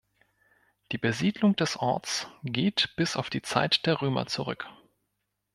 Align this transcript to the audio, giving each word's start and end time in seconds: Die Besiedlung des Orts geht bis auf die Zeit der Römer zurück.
Die 0.91 0.97
Besiedlung 0.97 1.55
des 1.55 1.77
Orts 1.77 2.27
geht 2.43 2.95
bis 2.95 3.15
auf 3.15 3.29
die 3.29 3.43
Zeit 3.43 3.85
der 3.85 4.01
Römer 4.01 4.25
zurück. 4.25 4.67